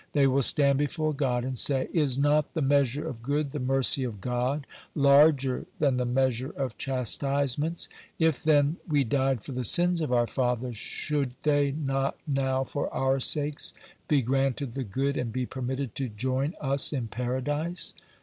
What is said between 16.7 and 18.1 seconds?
in Paradise?"